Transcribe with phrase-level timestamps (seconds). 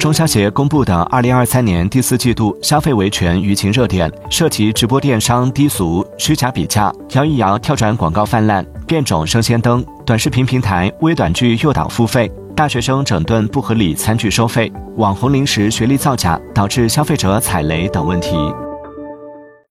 [0.00, 18.34] 中消协公布的二零二三年第四季度消费维权舆情热点涉及直播电商低俗虚假比价摇一摇跳转广告泛滥变种生鲜灯短视频平台微短剧诱导付费大学生整顿不合理餐具收费网红零食学历造假导致消费者踩雷等问题。